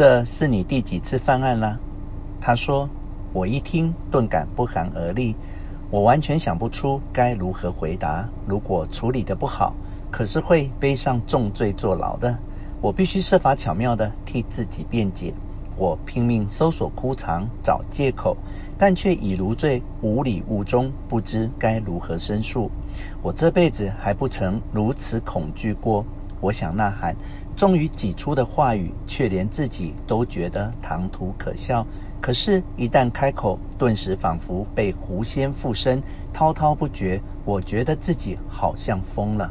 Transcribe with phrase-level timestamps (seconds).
[0.00, 1.78] 这是你第几次犯案了？
[2.40, 2.88] 他说。
[3.34, 5.36] 我一听，顿感不寒而栗。
[5.90, 8.26] 我完全想不出该如何回答。
[8.46, 9.74] 如果处理得不好，
[10.10, 12.34] 可是会背上重罪坐牢的。
[12.80, 15.34] 我必须设法巧妙地替自己辩解。
[15.76, 18.34] 我拼命搜索枯肠，找借口，
[18.78, 22.70] 但却已如坠五里雾中，不知该如何申诉。
[23.20, 26.06] 我这辈子还不曾如此恐惧过。
[26.40, 27.14] 我想呐喊，
[27.56, 31.86] 终于挤出的话语，却连自己都觉得唐突可笑。
[32.20, 37.20] 可是，一旦开口，顿时仿佛被狐仙附身，滔滔不绝。
[37.44, 39.50] 我觉得自己好像疯了。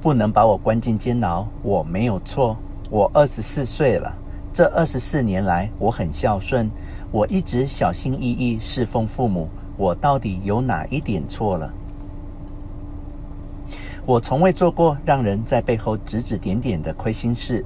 [0.00, 2.56] 不能把我关进监牢，我没有错。
[2.90, 4.14] 我二十四岁了，
[4.52, 6.70] 这二十四年来，我很孝顺，
[7.10, 9.48] 我一直小心翼翼侍奉父母。
[9.76, 11.72] 我到底有哪一点错了？
[14.04, 17.64] 我从未做过让人在背后指指点点的亏心事。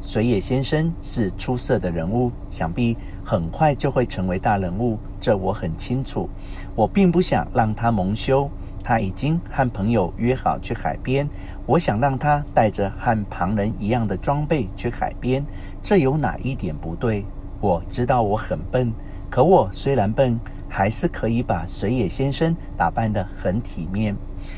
[0.00, 6.28] 水野先生是出色的人物，想必很快就会成为大人物，这我很清楚。
[6.74, 8.48] 我并不想让他蒙羞，
[8.82, 11.28] 他已经和朋友约好去海边，
[11.66, 15.44] 我想让他带着和旁人一样的装备去海边，
[15.82, 17.26] 这有哪一点不对？
[17.60, 18.90] 我知道我很笨，
[19.30, 20.38] 可我虽然笨，
[20.76, 24.12] 还是可以把水野先生打扮得很体面。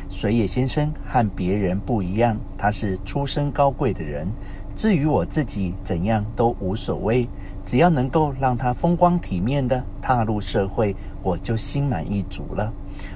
[0.09, 4.27] 水野先生和别人不一样，他是出身高贵的人。
[4.75, 7.29] 至于我自己怎样都无所谓，
[7.67, 12.73] 只要能够让他风光体面地踏入社会，我就心满意足了。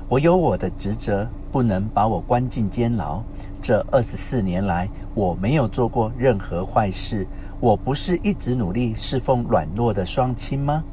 [0.07, 3.23] 我有我的职责，不能把我关进监牢。
[3.63, 7.27] 这二十四年来，我没有做过任何坏事。
[7.61, 10.85] 我不是一直努力侍奉软弱的双亲吗？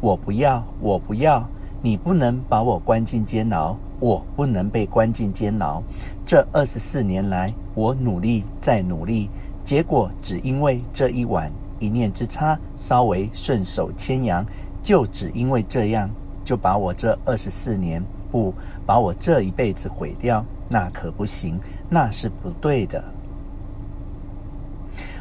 [0.00, 1.46] 我不要，我不要！
[1.80, 5.82] 你不能把我关进监牢，我不能被关进监牢。
[6.24, 9.28] 这二十四年来，我努力再努力。
[9.64, 14.44] 结果只因为这一晚一念之差，稍微顺手牵羊，
[14.82, 16.08] 就只因为这样，
[16.44, 18.54] 就把我这二十四年，不，
[18.86, 23.02] 把我这一辈子毁掉，那可不行，那是不对的。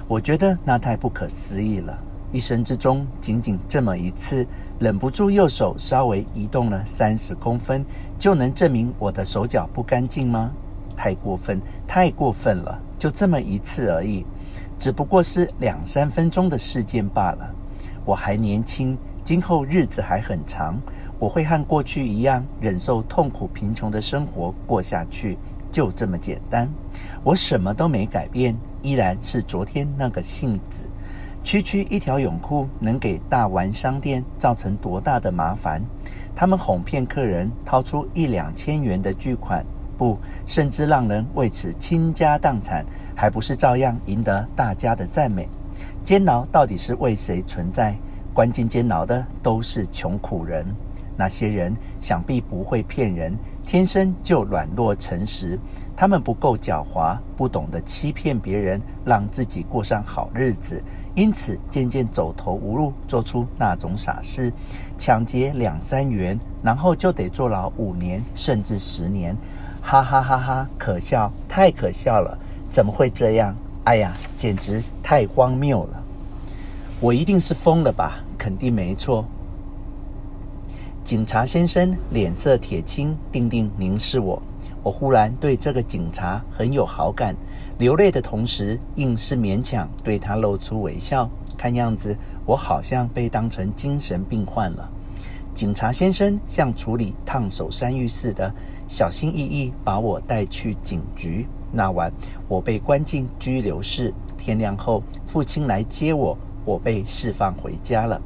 [0.07, 1.97] 我觉得那太不可思议了，
[2.31, 4.47] 一生之中仅仅这么一次，
[4.79, 7.83] 忍不住右手稍微移动了三十公分，
[8.17, 10.51] 就能证明我的手脚不干净吗？
[10.95, 12.79] 太过分，太过分了！
[12.97, 14.25] 就这么一次而已，
[14.79, 17.53] 只不过是两三分钟的事件罢了。
[18.05, 20.79] 我还年轻，今后日子还很长，
[21.19, 25.37] 我会和过去一样忍受痛苦贫穷的生活过下去，
[25.69, 26.69] 就这么简单。
[27.23, 30.83] 我什么都没改变，依然是昨天那个性子。
[31.43, 35.81] 区区一条泳裤能给大丸商店造成多大的麻烦？
[36.35, 39.65] 他们哄骗客人掏出一两千元的巨款。
[39.97, 42.85] 不，甚至让人为此倾家荡产，
[43.15, 45.47] 还不是照样赢得大家的赞美？
[46.03, 47.95] 监牢到底是为谁存在？
[48.33, 50.65] 关进监牢的都是穷苦人，
[51.17, 55.59] 那些人想必不会骗人，天生就软弱诚实。
[55.95, 60.81] 他们不够狡猾，不懂得欺骗别人，让自己过上好日子，
[61.15, 64.51] 因此渐渐走投无路，做出那种傻事，
[64.97, 69.35] 抢劫两三元，然后就得坐牢五年甚至十年。
[69.81, 70.69] 哈哈哈哈！
[70.77, 72.37] 可笑，太可笑了！
[72.69, 73.55] 怎么会这样？
[73.83, 76.03] 哎呀，简直太荒谬了！
[76.99, 78.23] 我一定是疯了吧？
[78.37, 79.25] 肯定没错。
[81.03, 84.41] 警察先生脸色铁青，定定凝视我。
[84.83, 87.35] 我忽然对这个警察很有好感，
[87.77, 91.29] 流泪的同时，硬是勉强对他露出微笑。
[91.57, 94.89] 看样子，我好像被当成精神病患了。
[95.53, 98.51] 警察先生像处理烫手山芋似的。
[98.87, 101.47] 小心翼翼把我带去警局。
[101.71, 102.11] 那晚，
[102.49, 104.13] 我被关进拘留室。
[104.37, 108.19] 天亮后，父亲来接我，我被释放回家了。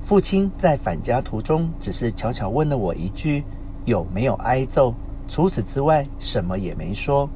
[0.00, 3.44] 父亲在返家途中，只是悄悄问了我一句
[3.84, 4.92] ：“有没有挨揍？”
[5.30, 7.30] 除此之外，什么也没说。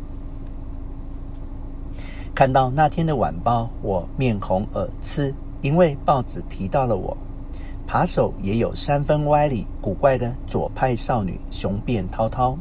[2.35, 5.33] 看到那天的晚报，我面红耳赤，
[5.63, 7.17] 因为报纸提到了我。
[7.87, 12.59] 扒手也有三分歪理，古怪的左派少女，雄辩滔滔。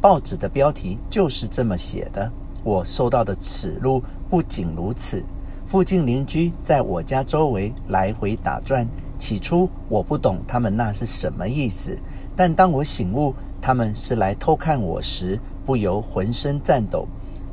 [0.00, 2.28] 报纸的标题就是这么写的。
[2.64, 5.22] 我受到的耻辱不仅如此，
[5.64, 8.84] 附近邻居在我家周围来回打转。
[9.16, 11.96] 起初我不懂他们那是什么意思，
[12.34, 17.06] 但当我醒悟他们是来偷看我时，不由浑身颤抖。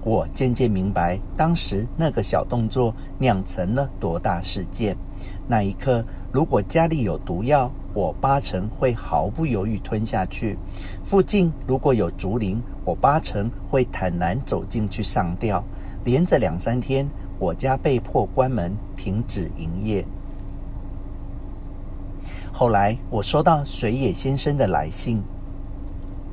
[0.03, 4.95] 我渐渐明白，当时那个小动作酿成了多大事件。
[5.47, 10.55] 那一刻，如果家里有毒药，我八成会毫不犹豫吞下去；
[11.03, 15.61] 附近如果有竹林，我八成会坦然走进去上吊。
[16.05, 17.05] 连着两三天，
[17.37, 20.05] 我家被迫关门，停止营业。
[22.53, 25.21] 后来我收到水野先生的来信，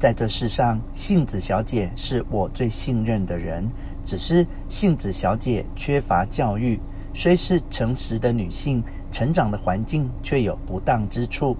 [0.04, 3.66] 在这世上，杏子小姐是我最信任的人。
[4.04, 6.78] 只是杏子小姐缺乏教育，
[7.14, 11.56] 虽是诚实的女性，成长的环境却有不当之处。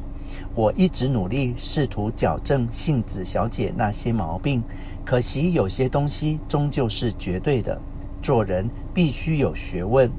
[0.54, 4.62] 我一直努力试图矫正杏子小姐那些毛病，
[5.06, 7.80] 可惜有些东西终究是绝对的。
[8.20, 10.10] 做人必须有学问。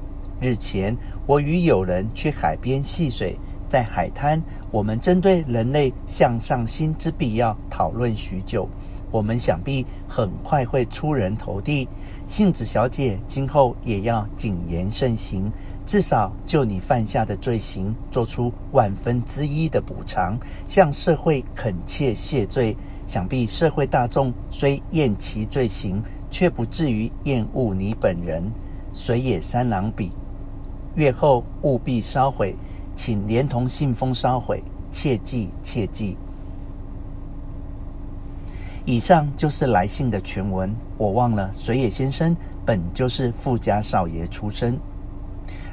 [0.42, 3.38] 日前，我与友人去海边戏水，
[3.76, 4.42] 在海滩，
[4.72, 8.70] 我们针对人类向上心之必要讨论许久。
[9.12, 11.86] 我们想必很快会出人头地。
[12.26, 15.52] 杏子小姐今后也要谨言慎行，
[15.86, 22.78] 至少就你犯下的罪行做出万分之一的补偿，向社会恳切谢罪。
[23.06, 26.02] 想必社会大众虽厌其罪行。
[26.32, 28.50] 却不至于厌恶你本人，
[28.94, 30.14] 水野三郎笔。
[30.96, 32.56] 月后务必烧毁，
[32.96, 36.18] 请连同信封烧毁，切记切记。
[38.86, 40.74] 以上就是来信的全文。
[40.98, 44.78] 我忘了，水野先生本就是富家少爷出身。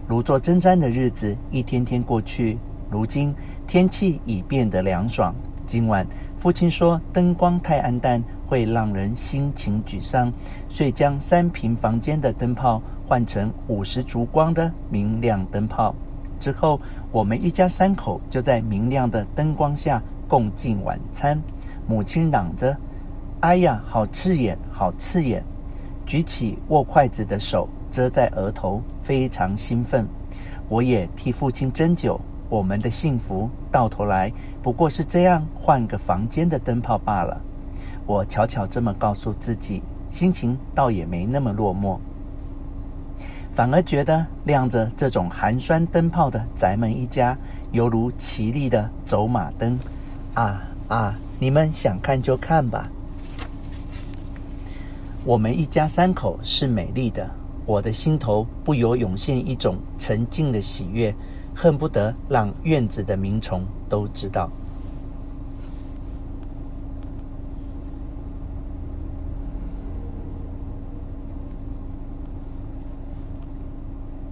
[0.09, 2.59] 如坐针毡的日子一天天过去，
[2.91, 3.35] 如今
[3.67, 5.35] 天气已变得凉爽。
[5.65, 8.23] 今晚父亲说灯光太暗淡。
[8.45, 10.31] 会让人心情沮丧，
[10.69, 15.95] 遂将三平房间的灯泡换成五十烛光的明亮灯泡。
[16.43, 16.81] 之后，
[17.13, 21.41] 我们一家三口就在明亮的灯光下共进晚餐。
[21.87, 22.77] 母亲嚷着
[23.39, 25.45] ：“哎呀，好刺眼，好刺眼！”
[26.05, 30.05] 举起握筷子的手遮在额头，非常兴奋。
[30.69, 32.21] 我也替父亲斟酒。
[32.49, 34.31] 我们的幸福到头来
[34.63, 37.41] 不过是这样换个房间的灯泡罢了。
[38.05, 39.81] 我悄悄这么告诉自己，
[40.11, 41.99] 心情倒也没那么落寞，
[43.55, 47.37] 反而觉得亮着这种寒酸灯泡的咱们一家，
[47.71, 49.79] 犹如绮丽的走马灯。
[50.35, 51.15] 啊啊！
[51.39, 52.89] 你们想看就看吧。
[55.25, 57.29] 我们一家三口是美丽的，
[57.67, 61.15] 我的心头不由涌现一种沉静的喜悦，
[61.55, 64.51] 恨不得让院子的鸣虫都知道。